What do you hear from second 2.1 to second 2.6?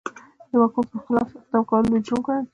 ګڼل کېده.